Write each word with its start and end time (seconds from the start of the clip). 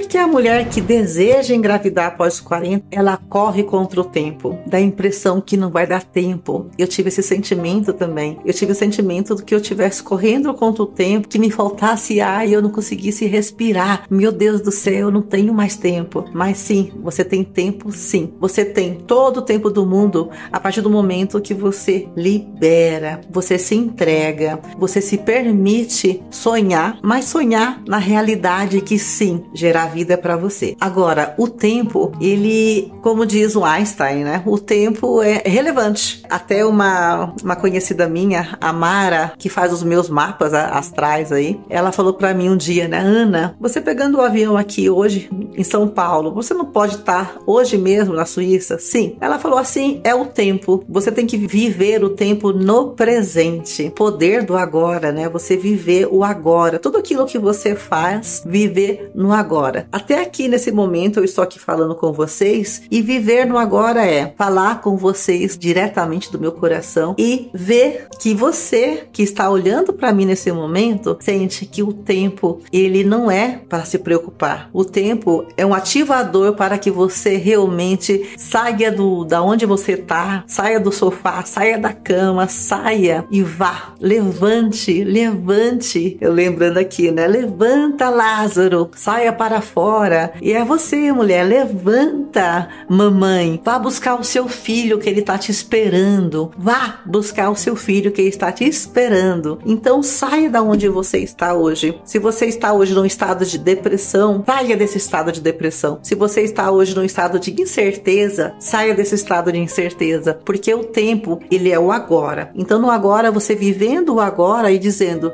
Porque 0.00 0.16
a 0.16 0.26
mulher 0.26 0.66
que 0.70 0.80
deseja 0.80 1.54
engravidar 1.54 2.06
após 2.06 2.34
os 2.36 2.40
40, 2.40 2.86
ela 2.90 3.18
corre 3.28 3.62
contra 3.62 4.00
o 4.00 4.04
tempo. 4.04 4.58
Dá 4.66 4.78
a 4.78 4.80
impressão 4.80 5.42
que 5.42 5.58
não 5.58 5.68
vai 5.68 5.86
dar 5.86 6.02
tempo. 6.02 6.70
Eu 6.78 6.88
tive 6.88 7.08
esse 7.08 7.22
sentimento 7.22 7.92
também. 7.92 8.38
Eu 8.42 8.54
tive 8.54 8.72
o 8.72 8.74
sentimento 8.74 9.34
do 9.34 9.44
que 9.44 9.54
eu 9.54 9.60
tivesse 9.60 10.02
correndo 10.02 10.54
contra 10.54 10.82
o 10.82 10.86
tempo, 10.86 11.28
que 11.28 11.38
me 11.38 11.50
faltasse 11.50 12.18
ar 12.18 12.48
e 12.48 12.52
eu 12.54 12.62
não 12.62 12.70
conseguisse 12.70 13.26
respirar. 13.26 14.06
Meu 14.08 14.32
Deus 14.32 14.62
do 14.62 14.72
céu, 14.72 14.94
eu 14.94 15.10
não 15.10 15.20
tenho 15.20 15.52
mais 15.52 15.76
tempo. 15.76 16.24
Mas 16.32 16.56
sim, 16.56 16.90
você 17.02 17.22
tem 17.22 17.44
tempo 17.44 17.92
sim. 17.92 18.32
Você 18.40 18.64
tem 18.64 18.94
todo 18.94 19.36
o 19.36 19.42
tempo 19.42 19.68
do 19.68 19.84
mundo 19.84 20.30
a 20.50 20.58
partir 20.58 20.80
do 20.80 20.88
momento 20.88 21.42
que 21.42 21.52
você 21.52 22.08
libera, 22.16 23.20
você 23.30 23.58
se 23.58 23.74
entrega, 23.74 24.58
você 24.78 25.02
se 25.02 25.18
permite 25.18 26.22
sonhar, 26.30 26.98
mas 27.02 27.26
sonhar 27.26 27.82
na 27.86 27.98
realidade 27.98 28.80
que 28.80 28.98
sim, 28.98 29.44
gerar 29.52 29.89
vida 29.90 30.16
para 30.16 30.36
você. 30.36 30.76
Agora, 30.80 31.34
o 31.36 31.48
tempo, 31.48 32.12
ele, 32.20 32.92
como 33.02 33.26
diz 33.26 33.56
o 33.56 33.64
Einstein, 33.64 34.24
né? 34.24 34.42
O 34.46 34.58
tempo 34.58 35.22
é 35.22 35.42
relevante. 35.44 36.22
Até 36.28 36.64
uma, 36.64 37.34
uma 37.42 37.56
conhecida 37.56 38.08
minha, 38.08 38.56
a 38.60 38.72
Mara, 38.72 39.32
que 39.38 39.48
faz 39.48 39.72
os 39.72 39.82
meus 39.82 40.08
mapas 40.08 40.54
astrais 40.54 41.32
aí, 41.32 41.60
ela 41.68 41.92
falou 41.92 42.14
para 42.14 42.32
mim 42.34 42.48
um 42.48 42.56
dia, 42.56 42.88
né? 42.88 42.98
Ana, 42.98 43.56
você 43.60 43.80
pegando 43.80 44.18
o 44.18 44.22
avião 44.22 44.56
aqui 44.56 44.88
hoje 44.88 45.28
em 45.56 45.64
São 45.64 45.88
Paulo, 45.88 46.32
você 46.32 46.54
não 46.54 46.64
pode 46.64 46.96
estar 46.96 47.36
hoje 47.46 47.76
mesmo 47.76 48.14
na 48.14 48.24
Suíça? 48.24 48.78
Sim. 48.78 49.16
Ela 49.20 49.38
falou 49.38 49.58
assim: 49.58 50.00
é 50.04 50.14
o 50.14 50.26
tempo. 50.26 50.84
Você 50.88 51.10
tem 51.10 51.26
que 51.26 51.36
viver 51.36 52.04
o 52.04 52.10
tempo 52.10 52.52
no 52.52 52.92
presente. 52.92 53.90
Poder 53.90 54.44
do 54.44 54.56
agora, 54.56 55.12
né? 55.12 55.28
Você 55.28 55.56
viver 55.56 56.08
o 56.10 56.22
agora. 56.22 56.78
Tudo 56.78 56.98
aquilo 56.98 57.26
que 57.26 57.38
você 57.38 57.74
faz, 57.74 58.42
viver 58.46 59.10
no 59.14 59.32
agora. 59.32 59.69
Até 59.90 60.20
aqui 60.20 60.48
nesse 60.48 60.70
momento 60.70 61.18
eu 61.18 61.24
estou 61.24 61.42
aqui 61.42 61.58
falando 61.58 61.94
com 61.94 62.12
vocês 62.12 62.82
e 62.90 63.00
viver 63.02 63.46
no 63.46 63.58
agora 63.58 64.04
é 64.04 64.34
falar 64.36 64.80
com 64.80 64.96
vocês 64.96 65.56
diretamente 65.56 66.30
do 66.30 66.38
meu 66.38 66.52
coração 66.52 67.14
e 67.18 67.50
ver 67.54 68.08
que 68.18 68.34
você 68.34 69.04
que 69.12 69.22
está 69.22 69.48
olhando 69.48 69.92
para 69.92 70.12
mim 70.12 70.26
nesse 70.26 70.50
momento 70.52 71.16
sente 71.20 71.66
que 71.66 71.82
o 71.82 71.92
tempo 71.92 72.60
ele 72.72 73.04
não 73.04 73.30
é 73.30 73.60
para 73.68 73.84
se 73.84 73.98
preocupar. 73.98 74.68
O 74.72 74.84
tempo 74.84 75.46
é 75.56 75.64
um 75.64 75.74
ativador 75.74 76.54
para 76.54 76.78
que 76.78 76.90
você 76.90 77.36
realmente 77.36 78.34
saia 78.36 78.90
do 78.90 79.24
da 79.24 79.42
onde 79.42 79.66
você 79.66 79.96
tá, 79.96 80.44
saia 80.46 80.80
do 80.80 80.92
sofá, 80.92 81.44
saia 81.44 81.78
da 81.78 81.92
cama, 81.92 82.48
saia 82.48 83.24
e 83.30 83.42
vá, 83.42 83.94
levante, 84.00 85.04
levante. 85.04 86.16
Eu 86.20 86.32
lembrando 86.32 86.78
aqui, 86.78 87.10
né? 87.10 87.26
Levanta, 87.26 88.08
Lázaro, 88.08 88.90
saia 88.94 89.32
para 89.32 89.59
fora. 89.60 90.32
E 90.40 90.52
é 90.52 90.64
você, 90.64 91.12
mulher, 91.12 91.44
levanta, 91.44 92.68
mamãe, 92.88 93.60
vá 93.64 93.78
buscar 93.78 94.14
o 94.18 94.24
seu 94.24 94.48
filho 94.48 94.98
que 94.98 95.08
ele 95.08 95.20
está 95.20 95.38
te 95.38 95.50
esperando. 95.50 96.52
Vá 96.56 97.00
buscar 97.06 97.50
o 97.50 97.56
seu 97.56 97.76
filho 97.76 98.12
que 98.12 98.20
ele 98.20 98.28
está 98.28 98.50
te 98.52 98.64
esperando. 98.64 99.58
Então 99.64 100.02
saia 100.02 100.48
da 100.48 100.62
onde 100.62 100.88
você 100.88 101.18
está 101.18 101.54
hoje. 101.54 102.00
Se 102.04 102.18
você 102.18 102.46
está 102.46 102.72
hoje 102.72 102.94
num 102.94 103.04
estado 103.04 103.44
de 103.44 103.58
depressão, 103.58 104.42
saia 104.46 104.76
desse 104.76 104.98
estado 104.98 105.32
de 105.32 105.40
depressão. 105.40 105.98
Se 106.02 106.14
você 106.14 106.42
está 106.42 106.70
hoje 106.70 106.94
num 106.94 107.04
estado 107.04 107.38
de 107.38 107.60
incerteza, 107.60 108.54
saia 108.58 108.94
desse 108.94 109.14
estado 109.14 109.52
de 109.52 109.58
incerteza, 109.58 110.38
porque 110.44 110.72
o 110.74 110.84
tempo, 110.84 111.40
ele 111.50 111.70
é 111.70 111.78
o 111.78 111.92
agora. 111.92 112.50
Então 112.54 112.78
no 112.78 112.90
agora 112.90 113.30
você 113.30 113.54
vivendo 113.54 114.14
o 114.14 114.20
agora 114.20 114.70
e 114.70 114.78
dizendo: 114.78 115.32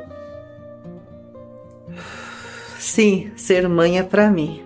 Sim, 2.87 3.31
ser 3.35 3.67
mãe 3.67 3.99
é 3.99 4.03
para 4.03 4.31
mim. 4.31 4.61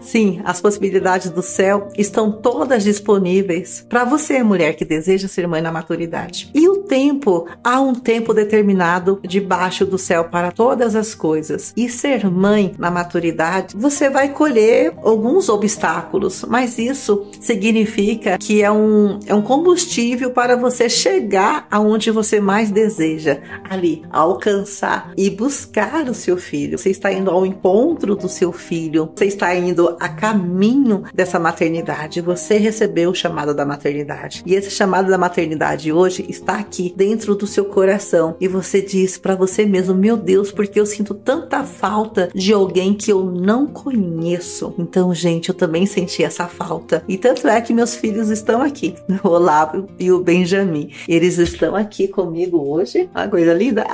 Sim, 0.00 0.40
as 0.44 0.60
possibilidades 0.60 1.30
do 1.30 1.40
céu 1.40 1.88
estão 1.96 2.32
todas 2.32 2.82
disponíveis 2.82 3.86
para 3.88 4.04
você, 4.04 4.42
mulher 4.42 4.74
que 4.74 4.84
deseja 4.84 5.28
ser 5.28 5.46
mãe 5.46 5.62
na 5.62 5.70
maturidade. 5.70 6.50
E 6.52 6.68
o 6.68 6.77
tempo, 6.88 7.46
há 7.62 7.80
um 7.80 7.94
tempo 7.94 8.32
determinado 8.32 9.20
debaixo 9.22 9.84
do 9.84 9.98
céu 9.98 10.24
para 10.24 10.50
todas 10.50 10.96
as 10.96 11.14
coisas. 11.14 11.72
E 11.76 11.88
ser 11.88 12.28
mãe 12.30 12.74
na 12.78 12.90
maturidade, 12.90 13.76
você 13.76 14.08
vai 14.08 14.30
colher 14.30 14.94
alguns 15.02 15.48
obstáculos, 15.48 16.44
mas 16.48 16.78
isso 16.78 17.26
significa 17.40 18.38
que 18.38 18.62
é 18.62 18.70
um, 18.70 19.20
é 19.26 19.34
um 19.34 19.42
combustível 19.42 20.30
para 20.30 20.56
você 20.56 20.88
chegar 20.88 21.66
aonde 21.70 22.10
você 22.10 22.40
mais 22.40 22.70
deseja, 22.70 23.40
ali, 23.68 24.02
alcançar 24.10 25.12
e 25.16 25.28
buscar 25.28 26.08
o 26.08 26.14
seu 26.14 26.38
filho. 26.38 26.78
Você 26.78 26.90
está 26.90 27.12
indo 27.12 27.30
ao 27.30 27.44
encontro 27.44 28.16
do 28.16 28.28
seu 28.28 28.50
filho, 28.50 29.10
você 29.14 29.26
está 29.26 29.54
indo 29.54 29.96
a 30.00 30.08
caminho 30.08 31.04
dessa 31.12 31.38
maternidade. 31.38 32.22
Você 32.22 32.56
recebeu 32.56 33.10
o 33.10 33.14
chamado 33.14 33.54
da 33.54 33.66
maternidade. 33.66 34.42
E 34.46 34.54
esse 34.54 34.70
chamado 34.70 35.10
da 35.10 35.18
maternidade 35.18 35.92
hoje 35.92 36.24
está 36.28 36.58
aqui 36.58 36.77
dentro 36.94 37.34
do 37.34 37.46
seu 37.46 37.64
coração. 37.64 38.36
E 38.40 38.46
você 38.46 38.80
diz 38.80 39.16
para 39.18 39.34
você 39.34 39.64
mesmo: 39.64 39.94
Meu 39.94 40.16
Deus, 40.16 40.52
porque 40.52 40.78
eu 40.78 40.86
sinto 40.86 41.14
tanta 41.14 41.64
falta 41.64 42.30
de 42.34 42.52
alguém 42.52 42.94
que 42.94 43.12
eu 43.12 43.24
não 43.24 43.66
conheço. 43.66 44.74
Então, 44.78 45.14
gente, 45.14 45.48
eu 45.48 45.54
também 45.54 45.86
senti 45.86 46.22
essa 46.22 46.46
falta. 46.46 47.02
E 47.08 47.16
tanto 47.16 47.48
é 47.48 47.60
que 47.60 47.72
meus 47.72 47.94
filhos 47.94 48.30
estão 48.30 48.62
aqui, 48.62 48.94
o 49.24 49.28
Olavo 49.28 49.86
e 49.98 50.12
o 50.12 50.20
Benjamin. 50.20 50.90
Eles 51.08 51.38
estão 51.38 51.74
aqui 51.74 52.06
comigo 52.06 52.58
hoje. 52.58 53.08
Uma 53.14 53.28
coisa 53.28 53.52
linda. 53.52 53.84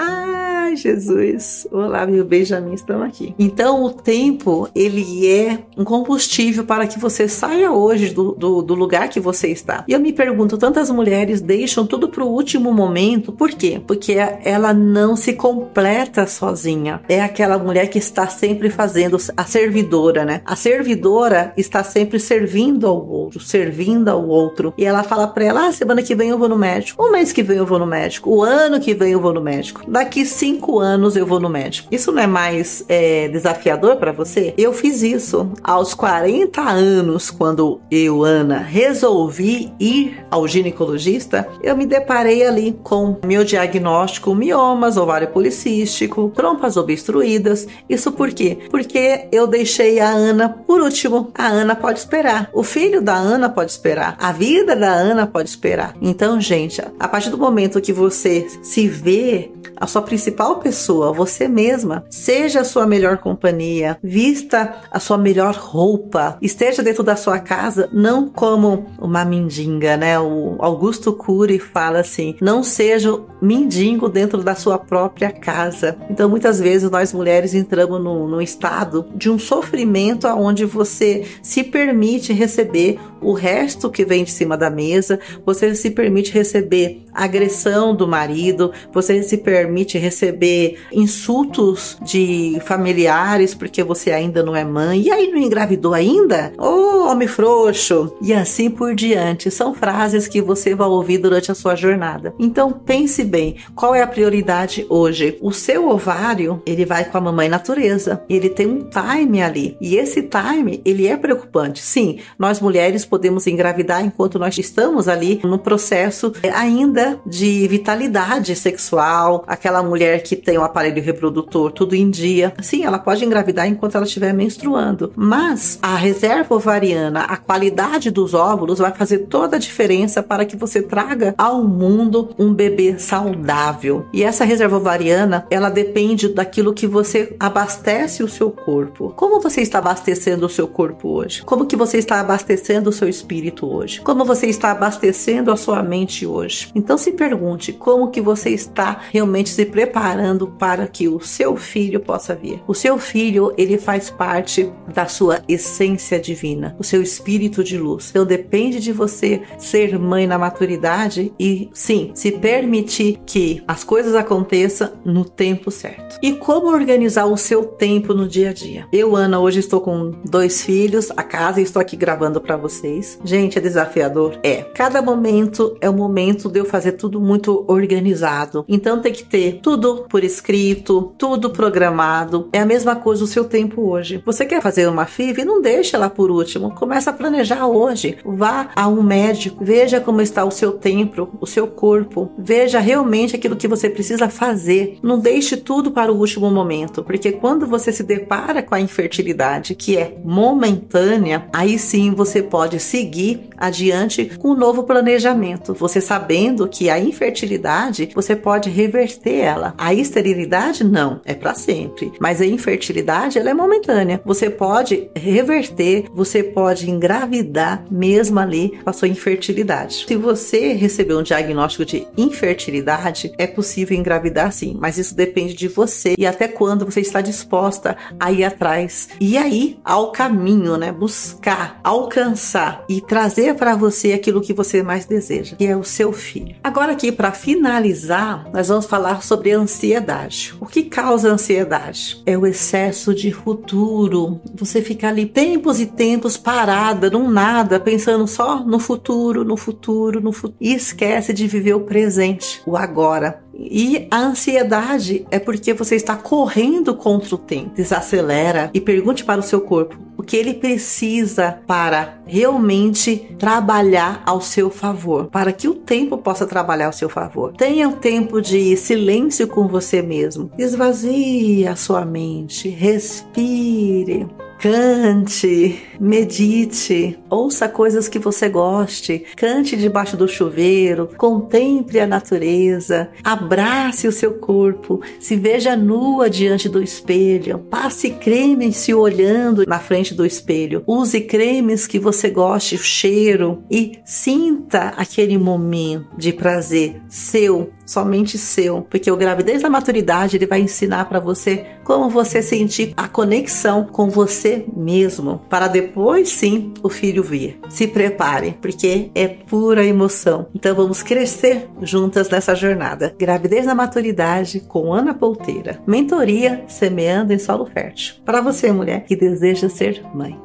Ai, 0.64 0.76
Jesus! 0.76 1.66
O 1.70 1.76
Olavo 1.76 2.16
e 2.16 2.20
o 2.22 2.24
Benjamin 2.24 2.72
estão 2.72 3.02
aqui. 3.02 3.34
Então, 3.38 3.84
o 3.84 3.90
tempo, 3.90 4.66
ele 4.74 5.30
é 5.30 5.58
um 5.76 5.84
combustível 5.84 6.64
para 6.64 6.86
que 6.86 6.98
você 6.98 7.28
saia 7.28 7.70
hoje 7.70 8.14
do, 8.14 8.32
do, 8.32 8.62
do 8.62 8.74
lugar 8.74 9.10
que 9.10 9.20
você 9.20 9.48
está. 9.48 9.84
E 9.86 9.92
eu 9.92 10.00
me 10.00 10.10
pergunto, 10.10 10.56
tantas 10.56 10.90
mulheres 10.90 11.42
deixam 11.42 11.86
tudo 11.86 12.08
para 12.08 12.24
o 12.24 12.28
último 12.28 12.72
momento, 12.72 13.30
por 13.30 13.50
quê? 13.50 13.78
Porque 13.86 14.14
ela 14.42 14.72
não 14.72 15.16
se 15.16 15.34
completa 15.34 16.26
sozinha. 16.26 17.02
É 17.10 17.20
aquela 17.20 17.58
mulher 17.58 17.88
que 17.88 17.98
está 17.98 18.26
sempre 18.26 18.70
fazendo 18.70 19.18
a 19.36 19.44
servidora, 19.44 20.24
né? 20.24 20.40
A 20.46 20.56
servidora 20.56 21.52
está 21.58 21.84
sempre 21.84 22.18
servindo 22.18 22.86
ao 22.86 23.06
outro, 23.06 23.38
servindo 23.38 24.08
ao 24.08 24.26
outro. 24.26 24.72
E 24.78 24.84
ela 24.86 25.02
fala 25.02 25.26
para 25.26 25.44
ela: 25.44 25.66
ah, 25.66 25.72
semana 25.72 26.02
que 26.02 26.14
vem 26.14 26.30
eu 26.30 26.38
vou 26.38 26.48
no 26.48 26.56
médico, 26.56 27.04
o 27.04 27.12
mês 27.12 27.32
que 27.32 27.42
vem 27.42 27.58
eu 27.58 27.66
vou 27.66 27.78
no 27.78 27.86
médico, 27.86 28.30
o 28.30 28.42
ano 28.42 28.80
que 28.80 28.94
vem 28.94 29.12
eu 29.12 29.20
vou 29.20 29.34
no 29.34 29.42
médico, 29.42 29.82
daqui 29.86 30.24
cinco 30.24 30.53
anos 30.80 31.16
eu 31.16 31.26
vou 31.26 31.38
no 31.38 31.48
médico. 31.48 31.88
Isso 31.90 32.10
não 32.10 32.22
é 32.22 32.26
mais 32.26 32.84
é, 32.88 33.28
desafiador 33.28 33.96
para 33.96 34.12
você? 34.12 34.54
Eu 34.58 34.72
fiz 34.72 35.02
isso 35.02 35.52
aos 35.62 35.84
aos 35.84 35.92
40 35.92 36.62
anos, 36.62 37.30
quando 37.30 37.78
eu, 37.90 38.24
Ana, 38.24 38.58
resolvi 38.58 39.70
ir 39.78 40.24
ao 40.30 40.48
ginecologista, 40.48 41.46
eu 41.62 41.76
me 41.76 41.84
deparei 41.84 42.46
ali 42.46 42.72
com 42.82 43.18
meu 43.22 43.44
diagnóstico 43.44 44.34
miomas, 44.34 44.96
ovário 44.96 45.28
policístico, 45.28 46.32
trompas 46.34 46.78
obstruídas. 46.78 47.68
Isso 47.86 48.10
por 48.10 48.32
quê? 48.32 48.60
Porque 48.70 49.28
eu 49.30 49.46
deixei 49.46 50.00
a 50.00 50.08
Ana 50.08 50.48
por 50.48 50.80
último. 50.80 51.30
A 51.34 51.48
Ana 51.48 51.76
pode 51.76 51.98
esperar. 51.98 52.48
O 52.54 52.62
filho 52.62 53.02
da 53.02 53.14
Ana 53.14 53.50
pode 53.50 53.70
esperar. 53.70 54.16
A 54.18 54.32
vida 54.32 54.74
da 54.74 54.90
Ana 54.90 55.26
pode 55.26 55.50
esperar. 55.50 55.94
Então, 56.00 56.40
gente, 56.40 56.80
a 56.98 57.08
partir 57.08 57.28
do 57.28 57.36
momento 57.36 57.78
que 57.78 57.92
você 57.92 58.46
se 58.62 58.88
vê 58.88 59.50
a 59.76 59.86
sua 59.86 60.02
principal 60.02 60.56
pessoa, 60.58 61.12
você 61.12 61.48
mesma, 61.48 62.04
seja 62.08 62.60
a 62.60 62.64
sua 62.64 62.86
melhor 62.86 63.18
companhia, 63.18 63.98
vista 64.02 64.76
a 64.90 65.00
sua 65.00 65.18
melhor 65.18 65.54
roupa, 65.54 66.38
esteja 66.40 66.82
dentro 66.82 67.02
da 67.02 67.16
sua 67.16 67.38
casa, 67.38 67.88
não 67.92 68.28
como 68.28 68.86
uma 68.98 69.24
mendiga, 69.24 69.96
né? 69.96 70.18
O 70.18 70.56
Augusto 70.58 71.12
Cury 71.12 71.58
fala 71.58 72.00
assim: 72.00 72.36
não 72.40 72.62
seja 72.62 73.18
mendigo 73.40 74.08
dentro 74.08 74.42
da 74.42 74.54
sua 74.54 74.78
própria 74.78 75.30
casa. 75.30 75.96
Então, 76.10 76.28
muitas 76.28 76.60
vezes 76.60 76.90
nós 76.90 77.12
mulheres 77.12 77.54
entramos 77.54 78.02
num, 78.02 78.40
estado 78.40 79.06
de 79.14 79.30
um 79.30 79.38
sofrimento 79.38 80.26
aonde 80.26 80.64
você 80.64 81.24
se 81.42 81.62
permite 81.62 82.32
receber 82.32 82.98
o 83.24 83.32
resto 83.32 83.90
que 83.90 84.04
vem 84.04 84.24
de 84.24 84.30
cima 84.30 84.56
da 84.56 84.70
mesa, 84.70 85.18
você 85.44 85.74
se 85.74 85.90
permite 85.90 86.32
receber 86.32 87.02
agressão 87.12 87.94
do 87.94 88.06
marido, 88.06 88.72
você 88.92 89.22
se 89.22 89.38
permite 89.38 89.98
receber 89.98 90.78
insultos 90.92 91.96
de 92.02 92.58
familiares 92.64 93.54
porque 93.54 93.82
você 93.82 94.10
ainda 94.10 94.42
não 94.42 94.54
é 94.54 94.64
mãe, 94.64 95.02
e 95.02 95.10
aí 95.10 95.30
não 95.30 95.38
engravidou 95.38 95.94
ainda? 95.94 96.52
Ô 96.58 96.64
oh, 96.64 97.10
homem 97.10 97.28
frouxo! 97.28 98.14
E 98.20 98.32
assim 98.32 98.70
por 98.70 98.94
diante. 98.94 99.50
São 99.50 99.74
frases 99.74 100.28
que 100.28 100.42
você 100.42 100.74
vai 100.74 100.88
ouvir 100.88 101.18
durante 101.18 101.50
a 101.50 101.54
sua 101.54 101.74
jornada. 101.74 102.34
Então 102.38 102.72
pense 102.72 103.24
bem, 103.24 103.56
qual 103.74 103.94
é 103.94 104.02
a 104.02 104.06
prioridade 104.06 104.86
hoje? 104.88 105.38
O 105.40 105.52
seu 105.52 105.88
ovário, 105.88 106.62
ele 106.66 106.84
vai 106.84 107.04
com 107.04 107.16
a 107.16 107.20
mamãe 107.20 107.48
natureza. 107.48 108.22
Ele 108.28 108.48
tem 108.48 108.66
um 108.66 108.88
time 108.88 109.42
ali. 109.42 109.76
E 109.80 109.96
esse 109.96 110.22
time, 110.22 110.80
ele 110.84 111.06
é 111.06 111.16
preocupante. 111.16 111.82
Sim, 111.82 112.18
nós 112.38 112.60
mulheres 112.60 113.04
podemos 113.14 113.46
engravidar 113.46 114.04
enquanto 114.04 114.40
nós 114.40 114.58
estamos 114.58 115.06
ali 115.06 115.40
no 115.44 115.56
processo 115.56 116.32
é, 116.42 116.50
ainda 116.50 117.20
de 117.24 117.68
vitalidade 117.68 118.56
sexual, 118.56 119.44
aquela 119.46 119.84
mulher 119.84 120.20
que 120.24 120.34
tem 120.34 120.58
o 120.58 120.62
um 120.62 120.64
aparelho 120.64 121.00
reprodutor 121.00 121.70
tudo 121.70 121.94
em 121.94 122.10
dia. 122.10 122.52
Sim, 122.60 122.82
ela 122.82 122.98
pode 122.98 123.24
engravidar 123.24 123.68
enquanto 123.68 123.94
ela 123.94 124.04
estiver 124.04 124.34
menstruando, 124.34 125.12
mas 125.14 125.78
a 125.80 125.94
reserva 125.94 126.56
ovariana, 126.56 127.20
a 127.20 127.36
qualidade 127.36 128.10
dos 128.10 128.34
óvulos 128.34 128.80
vai 128.80 128.90
fazer 128.90 129.18
toda 129.26 129.54
a 129.54 129.60
diferença 129.60 130.20
para 130.20 130.44
que 130.44 130.56
você 130.56 130.82
traga 130.82 131.36
ao 131.38 131.62
mundo 131.62 132.30
um 132.36 132.52
bebê 132.52 132.98
saudável. 132.98 134.06
E 134.12 134.24
essa 134.24 134.44
reserva 134.44 134.76
ovariana, 134.76 135.46
ela 135.48 135.70
depende 135.70 136.30
daquilo 136.30 136.74
que 136.74 136.88
você 136.88 137.36
abastece 137.38 138.24
o 138.24 138.28
seu 138.28 138.50
corpo. 138.50 139.14
Como 139.14 139.40
você 139.40 139.60
está 139.60 139.78
abastecendo 139.78 140.46
o 140.46 140.50
seu 140.50 140.66
corpo 140.66 141.10
hoje? 141.10 141.44
Como 141.44 141.64
que 141.64 141.76
você 141.76 141.98
está 141.98 142.18
abastecendo 142.18 142.90
o 142.90 142.92
seu 142.92 143.03
espírito 143.08 143.66
hoje? 143.66 144.00
Como 144.00 144.24
você 144.24 144.46
está 144.46 144.70
abastecendo 144.70 145.50
a 145.50 145.56
sua 145.56 145.82
mente 145.82 146.26
hoje? 146.26 146.70
Então 146.74 146.96
se 146.96 147.12
pergunte 147.12 147.72
como 147.72 148.10
que 148.10 148.20
você 148.20 148.50
está 148.50 149.00
realmente 149.12 149.50
se 149.50 149.64
preparando 149.64 150.48
para 150.48 150.86
que 150.86 151.08
o 151.08 151.20
seu 151.20 151.56
filho 151.56 152.00
possa 152.00 152.34
vir. 152.34 152.62
O 152.66 152.74
seu 152.74 152.98
filho, 152.98 153.52
ele 153.56 153.78
faz 153.78 154.10
parte 154.10 154.70
da 154.92 155.06
sua 155.06 155.42
essência 155.48 156.18
divina, 156.18 156.76
o 156.78 156.84
seu 156.84 157.02
espírito 157.02 157.62
de 157.62 157.78
luz. 157.78 158.10
Então 158.10 158.24
depende 158.24 158.80
de 158.80 158.92
você 158.92 159.42
ser 159.58 159.98
mãe 159.98 160.26
na 160.26 160.38
maturidade 160.38 161.32
e 161.38 161.68
sim, 161.72 162.12
se 162.14 162.32
permitir 162.32 163.20
que 163.26 163.62
as 163.66 163.84
coisas 163.84 164.14
aconteçam 164.14 164.92
no 165.04 165.24
tempo 165.24 165.70
certo. 165.70 166.18
E 166.22 166.32
como 166.32 166.68
organizar 166.68 167.26
o 167.26 167.36
seu 167.36 167.64
tempo 167.64 168.14
no 168.14 168.28
dia 168.28 168.50
a 168.50 168.52
dia? 168.52 168.86
Eu, 168.92 169.16
Ana, 169.16 169.40
hoje 169.40 169.60
estou 169.60 169.80
com 169.80 170.12
dois 170.24 170.62
filhos, 170.62 171.10
a 171.16 171.22
casa 171.22 171.60
e 171.60 171.62
estou 171.62 171.80
aqui 171.80 171.96
gravando 171.96 172.40
para 172.40 172.56
vocês. 172.84 173.18
Gente, 173.24 173.58
é 173.58 173.60
desafiador? 173.60 174.38
É. 174.42 174.56
Cada 174.74 175.00
momento 175.00 175.76
é 175.80 175.88
o 175.88 175.94
momento 175.94 176.50
de 176.50 176.60
eu 176.60 176.64
fazer 176.64 176.92
tudo 176.92 177.20
muito 177.20 177.64
organizado. 177.66 178.64
Então 178.68 179.00
tem 179.00 179.12
que 179.12 179.24
ter 179.24 179.60
tudo 179.62 180.04
por 180.08 180.22
escrito, 180.22 181.14
tudo 181.16 181.50
programado. 181.50 182.48
É 182.52 182.60
a 182.60 182.66
mesma 182.66 182.94
coisa 182.94 183.24
o 183.24 183.26
seu 183.26 183.44
tempo 183.44 183.88
hoje. 183.88 184.22
Você 184.26 184.44
quer 184.44 184.60
fazer 184.60 184.86
uma 184.88 185.06
FIV? 185.06 185.44
Não 185.44 185.62
deixa 185.62 185.96
ela 185.96 186.10
por 186.10 186.30
último. 186.30 186.72
Começa 186.72 187.10
a 187.10 187.14
planejar 187.14 187.66
hoje. 187.66 188.18
Vá 188.24 188.68
a 188.76 188.86
um 188.86 189.02
médico, 189.02 189.64
veja 189.64 190.00
como 190.00 190.20
está 190.20 190.44
o 190.44 190.50
seu 190.50 190.72
tempo, 190.72 191.28
o 191.40 191.46
seu 191.46 191.66
corpo. 191.66 192.30
Veja 192.38 192.80
realmente 192.80 193.36
aquilo 193.36 193.56
que 193.56 193.68
você 193.68 193.88
precisa 193.88 194.28
fazer. 194.28 194.98
Não 195.02 195.18
deixe 195.18 195.56
tudo 195.56 195.90
para 195.90 196.12
o 196.12 196.18
último 196.18 196.50
momento, 196.50 197.02
porque 197.02 197.32
quando 197.32 197.66
você 197.66 197.92
se 197.92 198.02
depara 198.02 198.62
com 198.62 198.74
a 198.74 198.80
infertilidade, 198.80 199.74
que 199.74 199.96
é 199.96 200.16
momentânea, 200.24 201.48
aí 201.52 201.78
sim 201.78 202.12
você 202.12 202.42
pode 202.42 202.73
seguir 202.78 203.48
adiante 203.56 204.26
com 204.38 204.50
um 204.50 204.56
novo 204.56 204.84
planejamento. 204.84 205.74
Você 205.74 206.00
sabendo 206.00 206.68
que 206.68 206.90
a 206.90 206.98
infertilidade 206.98 208.10
você 208.14 208.36
pode 208.36 208.70
reverter 208.70 209.36
ela. 209.36 209.74
A 209.78 209.94
esterilidade 209.94 210.84
não, 210.84 211.20
é 211.24 211.34
para 211.34 211.54
sempre. 211.54 212.12
Mas 212.18 212.40
a 212.40 212.46
infertilidade 212.46 213.38
ela 213.38 213.50
é 213.50 213.54
momentânea. 213.54 214.20
Você 214.24 214.50
pode 214.50 215.08
reverter, 215.14 216.06
você 216.12 216.42
pode 216.42 216.90
engravidar 216.90 217.84
mesmo 217.90 218.38
ali 218.38 218.78
com 218.82 218.90
a 218.90 218.92
sua 218.92 219.08
infertilidade. 219.08 220.04
Se 220.06 220.16
você 220.16 220.72
recebeu 220.72 221.18
um 221.18 221.22
diagnóstico 221.22 221.84
de 221.84 222.06
infertilidade, 222.16 223.32
é 223.38 223.46
possível 223.46 223.96
engravidar 223.96 224.52
sim, 224.52 224.76
mas 224.78 224.98
isso 224.98 225.14
depende 225.14 225.54
de 225.54 225.68
você 225.68 226.14
e 226.18 226.26
até 226.26 226.48
quando 226.48 226.84
você 226.84 227.00
está 227.00 227.20
disposta 227.20 227.96
a 228.18 228.32
ir 228.32 228.44
atrás. 228.44 229.08
E 229.20 229.36
aí, 229.36 229.78
ao 229.84 230.12
caminho, 230.12 230.76
né? 230.76 230.92
Buscar, 230.92 231.80
alcançar 231.82 232.63
e 232.88 233.00
trazer 233.00 233.54
para 233.54 233.74
você 233.76 234.12
aquilo 234.12 234.40
que 234.40 234.52
você 234.52 234.82
mais 234.82 235.06
deseja, 235.06 235.56
que 235.56 235.66
é 235.66 235.76
o 235.76 235.84
seu 235.84 236.12
filho. 236.12 236.54
Agora 236.62 236.92
aqui 236.92 237.10
para 237.12 237.32
finalizar, 237.32 238.48
nós 238.52 238.68
vamos 238.68 238.86
falar 238.86 239.22
sobre 239.22 239.52
ansiedade. 239.52 240.54
O 240.60 240.66
que 240.66 240.84
causa 240.84 241.30
ansiedade? 241.30 242.22
É 242.26 242.36
o 242.36 242.46
excesso 242.46 243.14
de 243.14 243.32
futuro. 243.32 244.40
Você 244.54 244.82
fica 244.82 245.08
ali 245.08 245.26
tempos 245.26 245.80
e 245.80 245.86
tempos 245.86 246.36
parada, 246.36 247.10
num 247.10 247.30
nada, 247.30 247.80
pensando 247.80 248.26
só 248.26 248.64
no 248.64 248.78
futuro, 248.78 249.44
no 249.44 249.56
futuro, 249.56 250.20
no 250.20 250.32
futuro 250.32 250.56
e 250.60 250.74
esquece 250.74 251.32
de 251.32 251.46
viver 251.46 251.74
o 251.74 251.80
presente, 251.80 252.62
o 252.66 252.76
agora. 252.76 253.42
E 253.56 254.08
a 254.10 254.18
ansiedade 254.18 255.26
é 255.30 255.38
porque 255.38 255.72
você 255.72 255.94
está 255.94 256.16
correndo 256.16 256.94
contra 256.94 257.34
o 257.34 257.38
tempo. 257.38 257.74
Desacelera 257.74 258.70
e 258.74 258.80
pergunte 258.80 259.24
para 259.24 259.40
o 259.40 259.44
seu 259.44 259.60
corpo 259.60 259.96
que 260.24 260.36
ele 260.36 260.54
precisa 260.54 261.58
para 261.66 262.18
realmente 262.26 263.34
trabalhar 263.38 264.22
ao 264.26 264.40
seu 264.40 264.70
favor, 264.70 265.26
para 265.26 265.52
que 265.52 265.68
o 265.68 265.74
tempo 265.74 266.18
possa 266.18 266.46
trabalhar 266.46 266.86
ao 266.86 266.92
seu 266.92 267.08
favor. 267.08 267.52
Tenha 267.56 267.88
um 267.88 267.92
tempo 267.92 268.40
de 268.40 268.76
silêncio 268.76 269.46
com 269.46 269.68
você 269.68 270.02
mesmo. 270.02 270.50
Esvazie 270.58 271.66
a 271.66 271.76
sua 271.76 272.04
mente, 272.04 272.68
respire. 272.68 274.26
Cante, 274.64 275.78
medite, 276.00 277.18
ouça 277.28 277.68
coisas 277.68 278.08
que 278.08 278.18
você 278.18 278.48
goste, 278.48 279.26
cante 279.36 279.76
debaixo 279.76 280.16
do 280.16 280.26
chuveiro, 280.26 281.10
contemple 281.18 282.00
a 282.00 282.06
natureza, 282.06 283.10
abrace 283.22 284.08
o 284.08 284.12
seu 284.12 284.38
corpo, 284.38 285.02
se 285.20 285.36
veja 285.36 285.76
nua 285.76 286.30
diante 286.30 286.66
do 286.66 286.82
espelho, 286.82 287.58
passe 287.58 288.08
creme 288.12 288.72
se 288.72 288.94
olhando 288.94 289.66
na 289.66 289.78
frente 289.78 290.14
do 290.14 290.24
espelho, 290.24 290.82
use 290.86 291.20
cremes 291.20 291.86
que 291.86 291.98
você 291.98 292.30
goste, 292.30 292.76
o 292.76 292.78
cheiro 292.78 293.62
e 293.70 293.98
sinta 294.02 294.94
aquele 294.96 295.36
momento 295.36 296.06
de 296.16 296.32
prazer 296.32 297.02
seu, 297.06 297.70
somente 297.86 298.38
seu, 298.38 298.82
porque 298.82 299.10
o 299.10 299.16
gravidez 299.16 299.62
da 299.62 299.70
maturidade 299.70 300.36
ele 300.36 300.46
vai 300.46 300.60
ensinar 300.60 301.06
para 301.06 301.20
você 301.20 301.66
como 301.84 302.08
você 302.08 302.42
sentir 302.42 302.92
a 302.96 303.08
conexão 303.08 303.84
com 303.84 304.08
você 304.08 304.64
mesmo, 304.74 305.40
para 305.48 305.68
depois 305.68 306.28
sim 306.28 306.72
o 306.82 306.88
filho 306.88 307.22
vir. 307.22 307.58
Se 307.68 307.86
prepare, 307.86 308.56
porque 308.60 309.10
é 309.14 309.28
pura 309.28 309.84
emoção. 309.84 310.46
Então 310.54 310.74
vamos 310.74 311.02
crescer 311.02 311.68
juntas 311.82 312.28
nessa 312.28 312.54
jornada. 312.54 313.14
Gravidez 313.18 313.66
da 313.66 313.74
maturidade 313.74 314.60
com 314.60 314.92
Ana 314.92 315.14
Polteira. 315.14 315.80
Mentoria 315.86 316.64
semeando 316.68 317.32
em 317.32 317.38
solo 317.38 317.66
fértil. 317.66 318.16
Para 318.24 318.40
você, 318.40 318.72
mulher 318.72 319.04
que 319.04 319.16
deseja 319.16 319.68
ser 319.68 320.02
mãe. 320.14 320.43